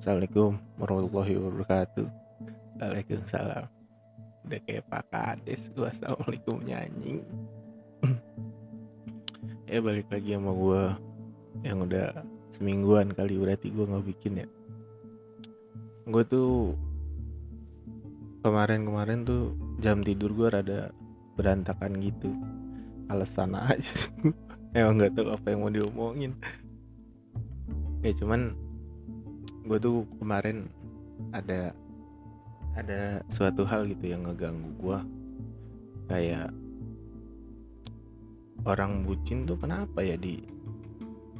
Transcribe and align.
Assalamualaikum 0.00 0.56
warahmatullahi 0.80 1.36
wabarakatuh. 1.36 2.08
Waalaikumsalam. 2.80 3.68
Udah 4.48 4.60
kayak 4.64 4.88
Pak 4.88 5.04
Kades. 5.12 5.60
Gue 5.76 5.92
Assalamualaikum 5.92 6.56
nyanyi 6.64 7.20
Ya 9.68 9.84
balik 9.84 10.08
lagi 10.08 10.32
sama 10.32 10.56
gue 10.56 10.82
Yang 11.68 11.78
udah 11.84 12.08
semingguan 12.48 13.12
kali. 13.12 13.36
Berarti 13.36 13.68
gue 13.68 13.84
gak 13.84 14.06
bikin 14.08 14.40
ya? 14.40 14.48
Gue 16.08 16.24
tuh 16.24 16.72
Kemarin-kemarin 18.40 19.28
tuh 19.28 19.52
jam 19.84 20.00
tidur 20.00 20.32
gue 20.32 20.48
rada 20.48 20.96
berantakan 21.36 22.00
gitu. 22.00 22.32
Alasan 23.12 23.52
aja. 23.52 24.08
Emang 24.72 24.96
gak 24.96 25.12
tahu 25.12 25.28
apa 25.28 25.44
yang 25.52 25.60
mau 25.60 25.68
diomongin. 25.68 26.32
Ya 28.00 28.16
cuman 28.16 28.69
gue 29.66 29.78
tuh 29.80 30.08
kemarin 30.18 30.68
ada 31.36 31.74
ada 32.78 33.20
suatu 33.28 33.66
hal 33.66 33.88
gitu 33.90 34.14
yang 34.14 34.24
ngeganggu 34.24 34.70
gue 34.80 34.98
kayak 36.08 36.48
orang 38.64 39.04
bucin 39.04 39.44
tuh 39.44 39.56
kenapa 39.56 40.00
ya 40.04 40.16
di 40.16 40.40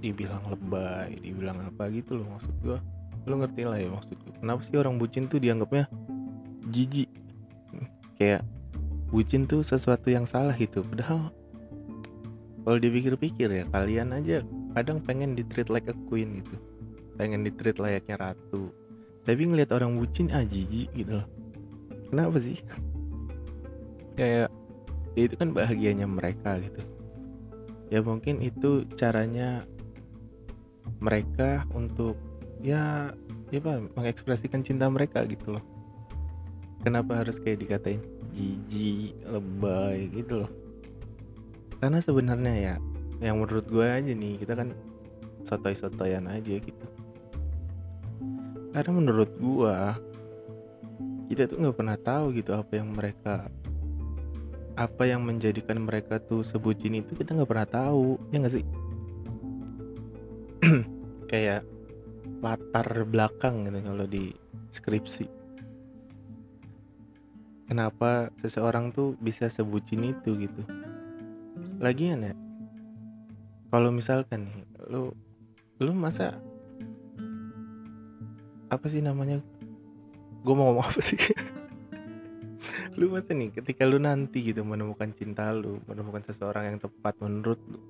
dibilang 0.01 0.41
lebay 0.49 1.17
dibilang 1.21 1.61
apa 1.69 1.93
gitu 1.93 2.21
loh 2.21 2.27
maksud 2.37 2.55
gue 2.65 2.79
lo 3.29 3.35
ngerti 3.37 3.63
lah 3.69 3.77
ya 3.77 3.89
maksud 3.93 4.17
gue 4.17 4.33
kenapa 4.41 4.61
sih 4.65 4.77
orang 4.81 4.97
bucin 4.97 5.29
tuh 5.29 5.37
dianggapnya 5.37 5.89
jijik? 6.69 7.09
Kayak 8.21 8.45
bucin 9.09 9.49
tuh 9.49 9.65
sesuatu 9.65 10.13
yang 10.13 10.29
salah 10.29 10.55
gitu. 10.55 10.85
Padahal 10.85 11.33
kalau 12.63 12.79
dipikir-pikir 12.79 13.49
ya 13.49 13.65
kalian 13.73 14.13
aja 14.13 14.45
kadang 14.77 15.01
pengen 15.01 15.35
di 15.35 15.43
treat 15.49 15.73
like 15.73 15.89
a 15.89 15.97
queen 16.07 16.45
gitu 16.45 16.57
pengen 17.21 17.45
di 17.45 17.53
treat 17.53 17.77
layaknya 17.77 18.17
ratu. 18.17 18.73
Tapi 19.29 19.45
ngelihat 19.45 19.77
orang 19.77 20.01
bucin 20.01 20.33
ah 20.33 20.41
jijik 20.41 20.89
gitu 20.97 21.21
loh. 21.21 21.29
Kenapa 22.09 22.41
sih? 22.41 22.57
Kayak 24.19 24.49
ya 25.13 25.23
itu 25.29 25.37
kan 25.37 25.53
bahagianya 25.53 26.09
mereka 26.09 26.57
gitu. 26.65 26.81
Ya 27.93 28.01
mungkin 28.01 28.41
itu 28.41 28.89
caranya 28.97 29.69
mereka 31.05 31.69
untuk 31.77 32.17
ya 32.65 33.13
ya 33.53 33.59
apa 33.61 33.85
mengekspresikan 34.01 34.65
cinta 34.65 34.89
mereka 34.89 35.29
gitu 35.29 35.61
loh. 35.61 35.65
Kenapa 36.81 37.21
harus 37.21 37.37
kayak 37.37 37.61
dikatain 37.61 38.01
jijik 38.33 39.13
lebay 39.29 40.09
gitu 40.17 40.49
loh? 40.49 40.51
Karena 41.77 42.01
sebenarnya 42.01 42.55
ya 42.57 42.75
yang 43.21 43.37
menurut 43.37 43.69
gue 43.69 43.85
aja 43.85 44.09
nih 44.09 44.41
kita 44.41 44.57
kan 44.57 44.73
sotoy-sotoyan 45.45 46.25
aja 46.25 46.57
gitu 46.57 46.87
karena 48.71 48.93
menurut 48.95 49.31
gua 49.39 49.99
kita 51.31 51.47
tuh 51.47 51.63
nggak 51.63 51.77
pernah 51.79 51.99
tahu 51.99 52.35
gitu 52.35 52.55
apa 52.55 52.73
yang 52.75 52.91
mereka 52.91 53.47
apa 54.75 55.03
yang 55.05 55.23
menjadikan 55.23 55.83
mereka 55.83 56.19
tuh 56.19 56.43
sebutin 56.43 56.99
itu 57.03 57.13
kita 57.15 57.37
nggak 57.37 57.51
pernah 57.51 57.69
tahu 57.69 58.17
ya 58.33 58.37
nggak 58.41 58.55
sih? 58.55 58.65
Kayak 61.31 61.63
latar 62.41 62.89
belakang 63.05 63.69
gitu 63.69 63.79
kalau 63.85 64.07
di 64.09 64.33
skripsi. 64.73 65.27
Kenapa 67.71 68.35
seseorang 68.43 68.91
tuh 68.91 69.15
bisa 69.23 69.47
sebutin 69.47 70.17
itu 70.17 70.35
gitu? 70.35 70.63
Lagian 71.79 72.27
ya 72.27 72.35
kalau 73.71 73.95
misalkan 73.95 74.51
nih 74.51 74.67
lu 74.91 75.15
lu 75.79 75.95
masa 75.95 76.37
apa 78.71 78.87
sih 78.87 79.03
namanya? 79.03 79.43
Gue 80.47 80.55
mau 80.55 80.71
ngomong 80.71 80.87
apa 80.87 81.01
sih? 81.03 81.19
Lu 82.99 83.11
masa 83.11 83.35
nih 83.35 83.51
ketika 83.55 83.87
lu 83.87 83.99
nanti 83.99 84.45
gitu 84.45 84.61
menemukan 84.67 85.15
cinta 85.17 85.49
lu 85.55 85.81
menemukan 85.89 86.21
seseorang 86.27 86.75
yang 86.75 86.79
tepat 86.83 87.17
menurut 87.23 87.57
lu 87.65 87.81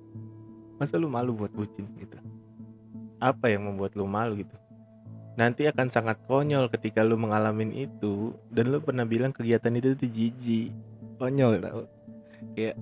masa 0.79 0.95
lu 0.95 1.11
malu 1.11 1.35
buat 1.35 1.51
bucin 1.51 1.89
gitu? 1.99 2.15
Apa 3.21 3.51
yang 3.51 3.67
membuat 3.67 3.97
lu 3.97 4.07
malu 4.07 4.39
gitu? 4.39 4.55
Nanti 5.35 5.67
akan 5.67 5.91
sangat 5.91 6.21
konyol 6.29 6.69
ketika 6.71 7.03
lu 7.03 7.19
mengalami 7.19 7.85
itu 7.89 8.31
dan 8.53 8.71
lu 8.71 8.79
pernah 8.79 9.03
bilang 9.03 9.35
kegiatan 9.35 9.73
itu 9.75 9.97
tuh 9.99 10.09
jijik. 10.09 10.69
Konyol 11.19 11.59
tau? 11.59 11.85
Kayak 12.55 12.77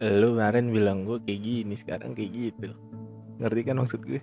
lu 0.00 0.38
kemarin 0.38 0.66
bilang 0.72 0.98
gue 1.04 1.18
kayak 1.22 1.40
gini 1.44 1.74
sekarang 1.76 2.16
kayak 2.16 2.30
gitu. 2.30 2.72
Ngerti 3.42 3.60
kan 3.68 3.76
maksud 3.78 4.00
gue 4.06 4.20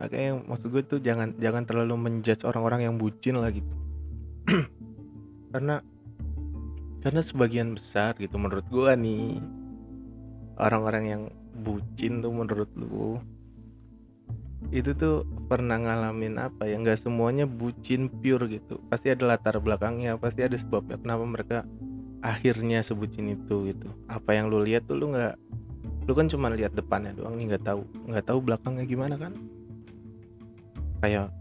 makanya 0.00 0.40
maksud 0.48 0.72
gue 0.72 0.82
tuh 0.82 0.98
jangan 1.04 1.36
jangan 1.36 1.68
terlalu 1.68 1.94
menjudge 2.00 2.48
orang-orang 2.48 2.88
yang 2.88 2.94
bucin 2.96 3.36
lah 3.36 3.52
gitu. 3.52 3.74
Karena 5.52 5.84
karena 7.00 7.20
sebagian 7.24 7.76
besar 7.76 8.12
gitu 8.20 8.36
menurut 8.36 8.64
gue 8.68 8.92
nih 8.92 9.40
orang-orang 10.60 11.04
yang 11.08 11.22
bucin 11.64 12.20
tuh 12.20 12.28
menurut 12.28 12.68
lu 12.76 13.16
itu 14.68 14.92
tuh 14.92 15.24
pernah 15.48 15.80
ngalamin 15.80 16.36
apa 16.36 16.68
ya? 16.68 16.76
Nggak 16.76 17.00
semuanya 17.00 17.48
bucin 17.48 18.08
pure 18.08 18.48
gitu. 18.48 18.80
Pasti 18.92 19.12
ada 19.12 19.36
latar 19.36 19.56
belakangnya 19.60 20.16
pasti 20.20 20.44
ada 20.44 20.56
sebabnya 20.56 21.00
kenapa 21.00 21.24
mereka 21.24 21.58
akhirnya 22.20 22.84
sebutin 22.84 23.32
itu 23.32 23.72
gitu. 23.72 23.88
Apa 24.08 24.36
yang 24.36 24.52
lu 24.52 24.60
lihat 24.60 24.84
tuh 24.84 25.00
lu 25.00 25.12
nggak 25.16 25.34
lu 26.08 26.12
kan 26.18 26.26
cuma 26.26 26.50
lihat 26.50 26.74
depannya 26.74 27.14
doang 27.14 27.38
nih 27.38 27.54
nggak 27.54 27.64
tahu 27.64 27.86
nggak 28.10 28.26
tahu 28.26 28.38
belakangnya 28.42 28.82
gimana 28.82 29.14
kan 29.14 29.30
kayak 31.00 31.32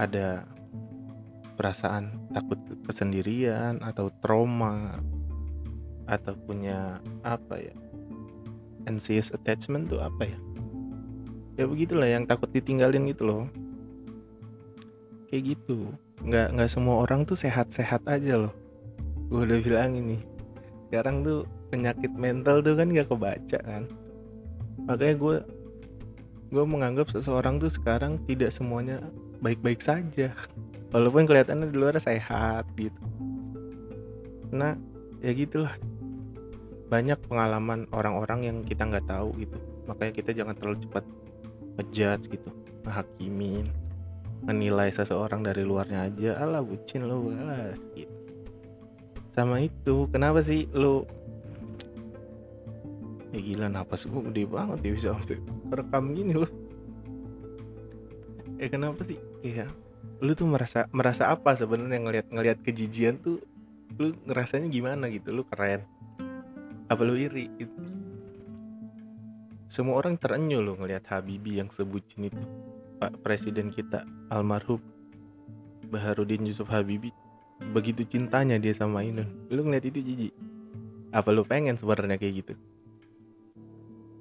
ada 0.00 0.44
perasaan 1.58 2.30
takut 2.30 2.58
kesendirian 2.86 3.82
atau 3.82 4.12
trauma 4.22 5.02
atau 6.08 6.32
punya 6.46 7.02
apa 7.26 7.60
ya 7.60 7.74
anxious 8.88 9.28
attachment 9.36 9.92
tuh 9.92 10.00
apa 10.00 10.24
ya? 10.24 10.38
Ya 11.60 11.64
begitulah 11.68 12.08
yang 12.08 12.24
takut 12.24 12.48
ditinggalin 12.48 13.10
gitu 13.12 13.22
loh. 13.28 13.44
Kayak 15.28 15.54
gitu. 15.54 15.92
Nggak 16.24 16.56
nggak 16.56 16.70
semua 16.72 17.04
orang 17.04 17.28
tuh 17.28 17.36
sehat-sehat 17.36 18.06
aja 18.08 18.48
loh. 18.48 18.54
Gue 19.28 19.44
udah 19.44 19.60
bilang 19.60 19.92
ini. 19.98 20.22
Sekarang 20.88 21.20
tuh 21.20 21.44
penyakit 21.68 22.08
mental 22.16 22.64
tuh 22.64 22.72
kan 22.78 22.88
gak 22.88 23.12
kebaca 23.12 23.58
kan. 23.60 23.84
Makanya 24.88 25.14
gue 25.20 25.36
gue 26.48 26.64
menganggap 26.64 27.12
seseorang 27.12 27.60
tuh 27.60 27.68
sekarang 27.68 28.16
tidak 28.24 28.48
semuanya 28.52 29.04
baik-baik 29.44 29.84
saja. 29.84 30.32
Walaupun 30.88 31.28
kelihatannya 31.28 31.68
di 31.68 31.76
luar 31.76 32.00
sehat 32.00 32.64
gitu. 32.80 33.02
Nah 34.52 34.72
ya 35.20 35.30
gitulah. 35.36 35.76
Banyak 36.88 37.20
pengalaman 37.28 37.84
orang-orang 37.92 38.48
yang 38.48 38.56
kita 38.64 38.88
nggak 38.88 39.04
tahu 39.04 39.36
gitu. 39.36 39.60
Makanya 39.84 40.12
kita 40.16 40.30
jangan 40.32 40.56
terlalu 40.56 40.80
cepat 40.88 41.04
ngejudge 41.76 42.32
gitu. 42.32 42.48
Menghakimin 42.88 43.68
menilai 44.48 44.88
seseorang 44.96 45.44
dari 45.44 45.68
luarnya 45.68 46.08
aja. 46.08 46.40
Alah 46.40 46.64
bucin 46.64 47.04
lo 47.04 47.28
alah 47.28 47.76
gitu. 47.92 48.16
Sama 49.36 49.60
itu 49.60 50.08
kenapa 50.08 50.40
sih 50.40 50.64
lo 50.72 51.04
ya 53.34 53.40
gila 53.40 53.66
napas 53.68 54.08
gue 54.08 54.22
gede 54.32 54.44
banget 54.48 54.78
ya 54.84 54.90
bisa 54.96 55.08
sampai 55.14 55.38
rekam 55.72 56.04
gini 56.16 56.34
loh. 56.36 56.50
Eh 58.58 58.68
kenapa 58.72 59.04
sih? 59.06 59.20
Iya. 59.44 59.70
Lu 60.18 60.34
tuh 60.34 60.50
merasa 60.50 60.90
merasa 60.90 61.30
apa 61.30 61.54
sebenarnya 61.54 62.00
ngelihat 62.02 62.26
ngelihat 62.32 62.58
kejijian 62.64 63.22
tuh? 63.22 63.38
Lu 64.00 64.14
ngerasanya 64.26 64.66
gimana 64.72 65.06
gitu? 65.12 65.30
Lu 65.30 65.46
keren. 65.46 65.86
Apa 66.88 67.00
lu 67.04 67.14
iri 67.14 67.46
gitu? 67.60 67.78
Semua 69.68 70.00
orang 70.00 70.16
terenyuh 70.16 70.64
lo 70.64 70.74
ngelihat 70.80 71.06
Habibie 71.12 71.60
yang 71.60 71.68
sebutin 71.68 72.32
itu. 72.32 72.42
Pak 72.98 73.22
Presiden 73.22 73.70
kita 73.70 74.02
almarhum 74.32 74.82
Baharudin 75.86 76.42
Yusuf 76.44 76.66
Habibie 76.66 77.14
begitu 77.70 78.06
cintanya 78.06 78.58
dia 78.58 78.74
sama 78.74 79.02
Inun 79.02 79.26
lu 79.50 79.66
ngeliat 79.66 79.86
itu 79.86 79.98
jijik 80.02 80.34
apa 81.10 81.28
lu 81.34 81.42
pengen 81.42 81.74
sebenarnya 81.74 82.18
kayak 82.20 82.34
gitu 82.44 82.54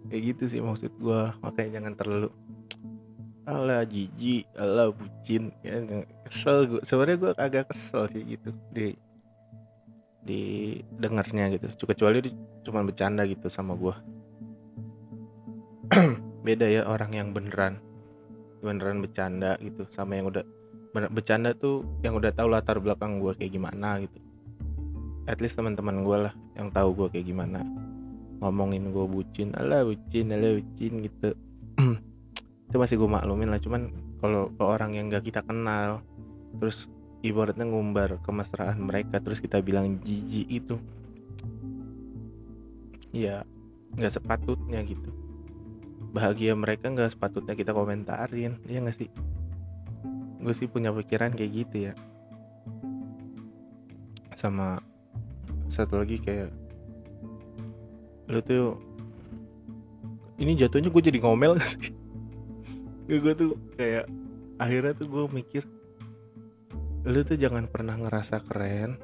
kayak 0.08 0.24
gitu 0.36 0.44
sih 0.48 0.62
maksud 0.64 0.92
gue 0.98 1.22
makanya 1.44 1.80
jangan 1.80 1.94
terlalu 2.00 2.30
ala 3.48 3.88
jijik 3.88 4.44
ala 4.60 4.92
bucin 4.92 5.56
ya 5.64 6.04
kesel 6.28 6.68
gue 6.68 6.82
sebenarnya 6.84 7.18
gue 7.20 7.32
agak 7.40 7.72
kesel 7.72 8.04
sih 8.12 8.24
gitu 8.36 8.52
di 8.76 8.92
di 10.28 10.42
dengarnya 11.00 11.56
gitu. 11.56 11.88
Kecuali 11.88 12.20
cuma 12.68 12.84
bercanda 12.84 13.24
gitu 13.24 13.48
sama 13.48 13.80
gue 13.80 13.96
beda 16.48 16.68
ya 16.68 16.84
orang 16.84 17.16
yang 17.16 17.32
beneran 17.32 17.80
beneran 18.60 19.00
bercanda 19.00 19.56
gitu 19.64 19.88
sama 19.96 20.20
yang 20.20 20.28
udah 20.28 20.44
bercanda 20.92 21.56
tuh 21.56 21.88
yang 22.04 22.20
udah 22.20 22.36
tahu 22.36 22.52
latar 22.52 22.84
belakang 22.84 23.24
gue 23.24 23.32
kayak 23.40 23.56
gimana 23.56 24.04
gitu. 24.04 24.20
At 25.28 25.40
least 25.40 25.56
teman-teman 25.56 26.04
gue 26.04 26.18
lah 26.28 26.34
yang 26.60 26.68
tahu 26.76 26.92
gue 26.92 27.08
kayak 27.16 27.32
gimana 27.32 27.64
ngomongin 28.38 28.94
gue 28.94 29.06
bucin 29.10 29.54
ala 29.58 29.82
bucin 29.84 30.34
ala 30.34 30.58
bucin 30.58 30.94
gitu. 31.06 31.30
Itu 32.68 32.76
masih 32.78 33.00
gue 33.00 33.10
maklumin 33.10 33.50
lah 33.50 33.62
cuman 33.62 33.90
kalau 34.18 34.50
ke 34.54 34.64
orang 34.64 34.98
yang 34.98 35.14
gak 35.14 35.26
kita 35.30 35.42
kenal 35.46 36.02
terus 36.58 36.90
ibaratnya 37.26 37.66
ngumbar 37.66 38.22
kemesraan 38.22 38.82
mereka 38.82 39.18
terus 39.22 39.42
kita 39.42 39.62
bilang 39.62 39.98
jijik 40.06 40.48
itu 40.48 40.78
ya 43.10 43.42
nggak 43.98 44.14
sepatutnya 44.14 44.86
gitu. 44.86 45.10
Bahagia 46.14 46.54
mereka 46.54 46.94
nggak 46.94 47.18
sepatutnya 47.18 47.58
kita 47.58 47.74
komentarin 47.74 48.62
ya 48.70 48.78
nggak 48.78 48.98
sih? 48.98 49.10
Gue 50.38 50.54
sih 50.54 50.70
punya 50.70 50.94
pikiran 50.94 51.34
kayak 51.34 51.52
gitu 51.66 51.76
ya. 51.90 51.94
Sama 54.38 54.78
satu 55.74 55.98
lagi 56.06 56.22
kayak 56.22 56.54
lu 58.28 58.40
tuh 58.44 58.76
ini 60.38 60.54
jatuhnya 60.54 60.94
gue 60.94 61.04
jadi 61.04 61.20
ngomel 61.24 61.58
gak 61.58 61.70
sih? 61.74 61.90
Gue 63.08 63.34
tuh 63.34 63.58
kayak 63.80 64.06
akhirnya 64.62 64.94
tuh 64.94 65.08
gue 65.08 65.24
mikir 65.32 65.64
lu 67.08 67.24
tuh 67.24 67.40
jangan 67.40 67.72
pernah 67.72 67.96
ngerasa 67.96 68.44
keren 68.44 69.00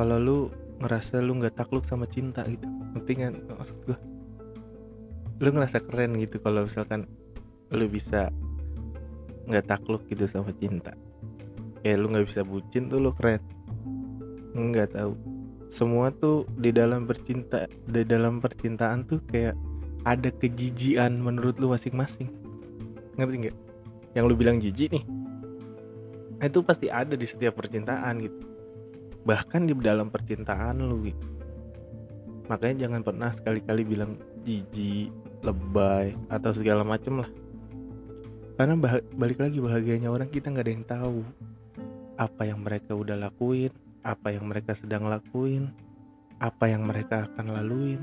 kalau 0.00 0.16
lu 0.16 0.38
ngerasa 0.80 1.20
lu 1.20 1.36
nggak 1.36 1.60
takluk 1.60 1.84
sama 1.84 2.08
cinta 2.08 2.40
gitu. 2.48 2.64
Ngerti 2.96 3.12
kan 3.20 3.34
maksud 3.44 3.76
gue 3.84 3.98
lu 5.40 5.48
ngerasa 5.52 5.84
keren 5.84 6.16
gitu 6.16 6.40
kalau 6.40 6.64
misalkan 6.64 7.04
lu 7.70 7.86
bisa 7.86 8.32
nggak 9.46 9.68
takluk 9.68 10.02
gitu 10.08 10.24
sama 10.24 10.50
cinta. 10.56 10.96
Kayak 11.84 11.96
lu 12.00 12.06
nggak 12.16 12.26
bisa 12.32 12.40
bucin 12.40 12.88
tuh 12.88 12.98
lu 13.04 13.12
keren. 13.12 13.44
Nggak 14.56 14.96
tahu 14.96 15.12
semua 15.70 16.10
tuh 16.10 16.44
di 16.58 16.74
dalam 16.74 17.06
bercinta 17.06 17.70
di 17.86 18.02
dalam 18.02 18.42
percintaan 18.42 19.06
tuh 19.06 19.22
kayak 19.30 19.54
ada 20.02 20.28
kejijian 20.34 21.22
menurut 21.22 21.56
lu 21.62 21.70
masing-masing. 21.70 22.28
Ngerti 23.14 23.36
nggak? 23.46 23.56
Yang 24.18 24.24
lu 24.26 24.34
bilang 24.34 24.58
jijik 24.58 24.90
nih 24.90 25.04
itu 26.40 26.64
pasti 26.64 26.88
ada 26.88 27.12
di 27.12 27.26
setiap 27.28 27.60
percintaan 27.60 28.24
gitu. 28.24 28.40
Bahkan 29.28 29.68
di 29.68 29.76
dalam 29.76 30.08
percintaan 30.08 30.80
lu 30.80 31.04
gitu. 31.04 31.26
Makanya 32.48 32.88
jangan 32.88 33.00
pernah 33.04 33.30
sekali-kali 33.36 33.82
bilang 33.84 34.16
jijik 34.42 35.12
lebay 35.44 36.16
atau 36.32 36.50
segala 36.56 36.80
macem 36.80 37.20
lah. 37.20 37.30
Karena 38.56 38.76
balik 39.16 39.40
lagi 39.40 39.60
bahagianya 39.60 40.08
orang 40.08 40.28
kita 40.28 40.52
nggak 40.52 40.64
ada 40.64 40.72
yang 40.72 40.86
tahu 40.88 41.18
apa 42.20 42.42
yang 42.44 42.60
mereka 42.60 42.92
udah 42.92 43.16
lakuin 43.16 43.72
apa 44.00 44.32
yang 44.32 44.48
mereka 44.48 44.72
sedang 44.76 45.06
lakuin 45.06 45.68
apa 46.40 46.72
yang 46.72 46.88
mereka 46.88 47.28
akan 47.28 47.52
laluin. 47.52 48.00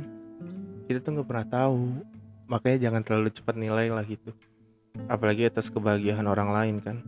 Kita 0.85 1.01
tuh 1.01 1.19
nggak 1.19 1.27
pernah 1.27 1.47
tahu. 1.49 2.05
Makanya 2.47 2.77
jangan 2.88 3.01
terlalu 3.03 3.29
cepat 3.33 3.57
nilai 3.57 3.89
lah 3.89 4.05
gitu. 4.05 4.31
Apalagi 5.09 5.49
atas 5.49 5.67
kebahagiaan 5.73 6.29
orang 6.29 6.53
lain 6.53 6.75
kan. 6.79 7.01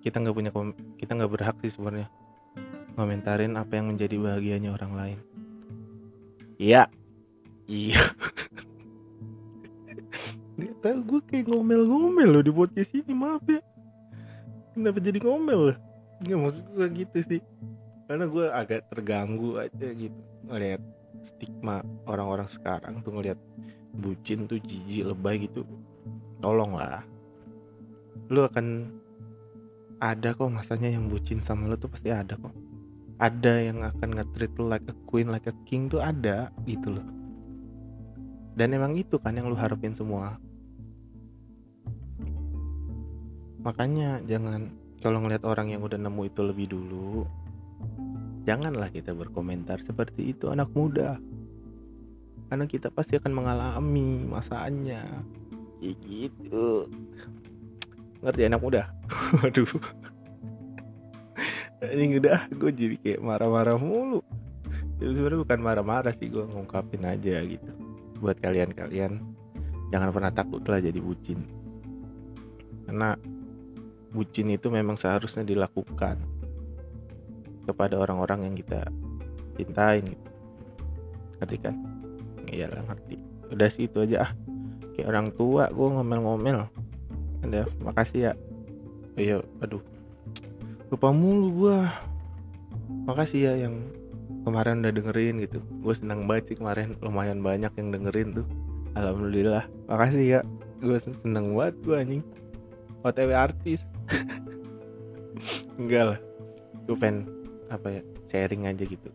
Kita 0.00 0.22
nggak 0.22 0.32
punya 0.32 0.50
kita 0.96 1.12
nggak 1.18 1.32
berhak 1.34 1.56
sih 1.60 1.74
sebenarnya 1.74 2.08
komentarin 2.96 3.58
apa 3.58 3.76
yang 3.76 3.92
menjadi 3.92 4.16
bahagianya 4.16 4.70
orang 4.72 4.92
lain. 4.94 5.18
Iya. 6.56 6.88
Iya. 7.70 8.02
Nggak 10.60 10.76
tahu 10.84 10.98
gue 11.08 11.20
kayak 11.32 11.46
ngomel-ngomel 11.48 12.28
loh 12.28 12.44
di 12.44 12.52
podcast 12.52 12.92
ini 12.92 13.16
maaf 13.16 13.40
ya. 13.48 13.64
Kenapa 14.76 15.00
jadi 15.00 15.16
ngomel? 15.22 15.72
Loh 15.72 15.78
nggak 16.20 16.36
maksud 16.36 16.64
gue 16.76 16.88
gitu 17.00 17.18
sih 17.24 17.40
karena 18.10 18.26
gue 18.26 18.46
agak 18.50 18.90
terganggu 18.90 19.62
aja 19.62 19.86
gitu 19.94 20.18
ngeliat 20.50 20.82
stigma 21.22 21.78
orang-orang 22.10 22.50
sekarang 22.50 23.06
tuh 23.06 23.14
ngeliat 23.14 23.38
bucin 23.94 24.50
tuh 24.50 24.58
jijik 24.58 25.14
lebay 25.14 25.46
gitu. 25.46 25.62
Tolonglah. 26.42 27.06
Lu 28.26 28.42
akan 28.42 28.90
ada 30.02 30.34
kok 30.34 30.50
masanya 30.50 30.90
yang 30.90 31.06
bucin 31.06 31.38
sama 31.38 31.70
lo 31.70 31.78
tuh 31.78 31.86
pasti 31.86 32.10
ada 32.10 32.34
kok. 32.34 32.50
Ada 33.22 33.70
yang 33.70 33.86
akan 33.86 34.18
nge-treat 34.18 34.58
lo 34.58 34.66
like 34.66 34.90
a 34.90 34.96
queen 35.06 35.30
like 35.30 35.46
a 35.46 35.54
king 35.62 35.86
tuh 35.86 36.02
ada 36.02 36.50
gitu 36.66 36.98
loh. 36.98 37.06
Dan 38.58 38.74
emang 38.74 38.98
itu 38.98 39.22
kan 39.22 39.38
yang 39.38 39.46
lu 39.46 39.54
harapin 39.54 39.94
semua. 39.94 40.34
Makanya 43.62 44.18
jangan 44.26 44.66
kalau 44.98 45.22
ngeliat 45.22 45.46
orang 45.46 45.70
yang 45.70 45.86
udah 45.86 45.94
nemu 45.94 46.26
itu 46.26 46.42
lebih 46.42 46.66
dulu 46.74 47.39
janganlah 48.48 48.88
kita 48.90 49.12
berkomentar 49.12 49.78
seperti 49.84 50.34
itu 50.34 50.48
anak 50.48 50.72
muda. 50.72 51.20
Karena 52.50 52.66
kita 52.66 52.90
pasti 52.90 53.14
akan 53.14 53.30
mengalami 53.30 54.26
masanya. 54.26 55.06
Kayak 55.78 55.96
gitu. 56.02 56.90
Ngerti 58.26 58.42
anak 58.50 58.60
muda? 58.60 58.82
Waduh. 59.38 59.70
Ini 61.80 62.20
udah 62.20 62.50
gue 62.52 62.70
jadi 62.74 62.96
kayak 63.00 63.20
marah-marah 63.22 63.78
mulu. 63.78 64.20
Itu 65.00 65.16
sebenarnya 65.16 65.40
bukan 65.46 65.60
marah-marah 65.62 66.12
sih 66.18 66.28
gue 66.28 66.44
ngungkapin 66.44 67.06
aja 67.06 67.40
gitu. 67.46 67.70
Buat 68.20 68.42
kalian-kalian 68.42 69.22
jangan 69.88 70.10
pernah 70.12 70.34
takut 70.34 70.60
lah 70.68 70.82
jadi 70.82 70.98
bucin. 71.00 71.40
Karena 72.84 73.16
bucin 74.10 74.50
itu 74.50 74.68
memang 74.68 74.98
seharusnya 74.98 75.46
dilakukan 75.46 76.39
kepada 77.66 77.98
orang-orang 78.00 78.50
yang 78.50 78.54
kita 78.56 78.86
cintain 79.60 80.02
gitu. 80.04 80.28
Ngerti 81.40 81.56
kan? 81.60 81.74
Iyalah 82.50 82.82
ngerti. 82.88 83.16
Udah 83.50 83.68
sih 83.68 83.86
itu 83.88 84.04
aja 84.04 84.28
ah. 84.28 84.32
Kayak 84.96 85.08
orang 85.16 85.28
tua 85.34 85.68
gue 85.72 85.88
ngomel-ngomel. 85.88 86.68
Ada 87.46 87.64
makasih 87.80 88.30
ya. 88.30 88.32
Iya 89.16 89.40
aduh. 89.64 89.82
Lupa 90.90 91.08
mulu 91.14 91.48
gua. 91.54 91.78
Makasih 93.06 93.40
ya 93.46 93.52
yang 93.68 93.80
kemarin 94.42 94.82
udah 94.82 94.92
dengerin 94.92 95.40
gitu. 95.44 95.58
Gue 95.80 95.94
senang 95.94 96.26
banget 96.26 96.52
sih 96.52 96.56
kemarin 96.58 96.98
lumayan 97.00 97.40
banyak 97.40 97.70
yang 97.78 97.88
dengerin 97.94 98.42
tuh. 98.42 98.46
Alhamdulillah. 98.98 99.64
Makasih 99.86 100.24
ya. 100.26 100.40
Gue 100.82 100.98
seneng 100.98 101.54
banget 101.54 101.74
gue 101.86 101.96
anjing. 101.96 102.24
Otw 103.06 103.32
artis. 103.32 103.80
Enggak 105.80 106.16
lah. 106.16 106.20
Gue 106.84 106.96
pengen 106.98 107.39
apa 107.70 107.88
ya 107.88 108.02
sharing 108.28 108.66
aja 108.66 108.82
gitu. 108.84 109.08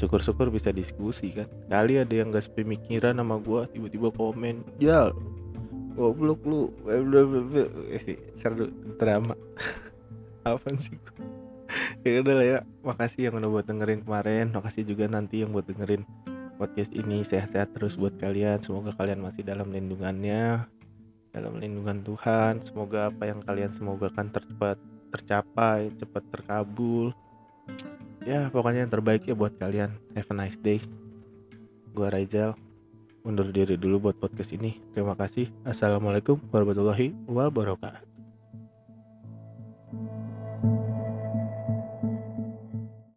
Syukur-syukur 0.00 0.48
bisa 0.48 0.72
diskusi 0.72 1.34
kan. 1.34 1.46
Kali 1.68 2.00
ada 2.00 2.10
yang 2.10 2.32
gak 2.32 2.48
sepemikiran 2.48 3.20
sama 3.20 3.36
gue 3.38 3.66
tiba-tiba 3.76 4.08
komen 4.14 4.64
ya 4.80 5.12
goblok 5.94 6.40
lu. 6.46 6.72
Eh, 6.88 8.16
seru 8.38 8.72
drama. 8.96 9.36
Apa 10.48 10.68
sih? 10.80 10.96
Ya 12.06 12.24
udah 12.24 12.34
lah 12.40 12.46
ya 12.46 12.58
makasih 12.80 13.28
yang 13.28 13.42
udah 13.42 13.50
buat 13.50 13.66
dengerin 13.66 14.06
kemarin. 14.06 14.54
Makasih 14.54 14.86
juga 14.86 15.10
nanti 15.10 15.42
yang 15.44 15.50
buat 15.52 15.66
dengerin 15.66 16.06
podcast 16.56 16.94
ini. 16.94 17.26
Sehat-sehat 17.26 17.74
terus 17.74 17.98
buat 17.98 18.14
kalian. 18.22 18.62
Semoga 18.62 18.94
kalian 18.96 19.20
masih 19.20 19.42
dalam 19.44 19.68
lindungannya 19.74 20.64
dalam 21.34 21.58
lindungan 21.58 22.06
Tuhan. 22.06 22.64
Semoga 22.64 23.12
apa 23.12 23.28
yang 23.28 23.42
kalian 23.44 23.74
semoga 23.74 24.08
kan 24.14 24.30
tercepat 24.32 24.78
tercapai 25.08 25.88
cepat 25.96 26.24
terkabul 26.32 27.16
ya 28.28 28.52
pokoknya 28.52 28.84
yang 28.84 28.92
terbaik 28.92 29.24
ya 29.24 29.32
buat 29.32 29.56
kalian 29.56 29.88
have 30.12 30.28
a 30.28 30.36
nice 30.36 30.60
day 30.60 30.76
gua 31.96 32.12
Raijal 32.12 32.52
undur 33.28 33.52
diri 33.52 33.76
dulu 33.76 34.08
buat 34.08 34.16
podcast 34.16 34.56
ini. 34.56 34.80
Terima 34.96 35.12
kasih. 35.12 35.52
Assalamualaikum 35.68 36.40
warahmatullahi 36.48 37.12
wabarakatuh. 37.28 38.17